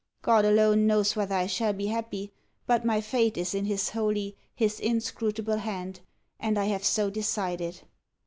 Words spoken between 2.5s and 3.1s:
but my